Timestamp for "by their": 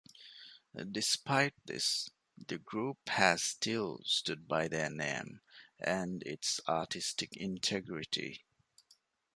4.47-4.89